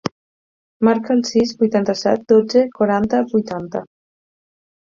Marca 0.87 1.11
el 1.15 1.19
sis, 1.31 1.51
vuitanta-set, 1.59 2.25
dotze, 2.33 2.65
quaranta, 2.81 3.23
vuitanta. 3.35 3.83